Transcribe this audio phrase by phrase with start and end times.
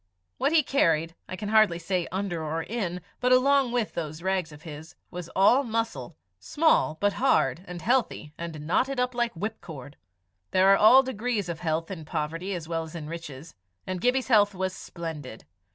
[0.39, 4.51] What he carried I can hardly say under or in, but along with those rags
[4.51, 9.97] of his, was all muscle small, but hard and healthy, and knotting up like whipcord.
[10.49, 13.53] There are all degrees of health in poverty as well as in riches,
[13.85, 15.45] and Gibbie's health was splendid.